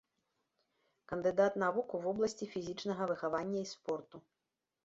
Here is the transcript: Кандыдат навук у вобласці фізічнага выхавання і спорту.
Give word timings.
Кандыдат 1.11 1.59
навук 1.63 1.89
у 1.97 2.01
вобласці 2.05 2.49
фізічнага 2.57 3.03
выхавання 3.13 3.59
і 3.67 3.71
спорту. 3.77 4.17